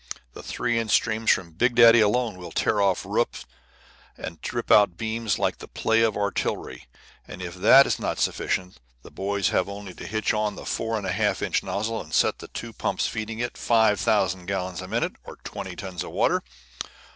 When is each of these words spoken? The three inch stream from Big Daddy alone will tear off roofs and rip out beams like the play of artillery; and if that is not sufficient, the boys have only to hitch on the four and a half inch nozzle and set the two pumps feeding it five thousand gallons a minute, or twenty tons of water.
The 0.33 0.41
three 0.41 0.79
inch 0.79 0.89
stream 0.89 1.27
from 1.27 1.51
Big 1.51 1.75
Daddy 1.75 1.99
alone 1.99 2.35
will 2.39 2.51
tear 2.51 2.81
off 2.81 3.05
roofs 3.05 3.45
and 4.17 4.39
rip 4.51 4.71
out 4.71 4.97
beams 4.97 5.37
like 5.37 5.59
the 5.59 5.67
play 5.67 6.01
of 6.01 6.17
artillery; 6.17 6.87
and 7.27 7.39
if 7.39 7.53
that 7.53 7.85
is 7.85 7.99
not 7.99 8.17
sufficient, 8.17 8.77
the 9.03 9.11
boys 9.11 9.49
have 9.49 9.69
only 9.69 9.93
to 9.93 10.07
hitch 10.07 10.33
on 10.33 10.55
the 10.55 10.65
four 10.65 10.97
and 10.97 11.05
a 11.05 11.11
half 11.11 11.43
inch 11.43 11.61
nozzle 11.61 12.01
and 12.01 12.15
set 12.15 12.39
the 12.39 12.47
two 12.47 12.73
pumps 12.73 13.05
feeding 13.05 13.37
it 13.37 13.59
five 13.59 13.99
thousand 13.99 14.47
gallons 14.47 14.81
a 14.81 14.87
minute, 14.87 15.13
or 15.23 15.35
twenty 15.43 15.75
tons 15.75 16.03
of 16.03 16.09
water. 16.09 16.41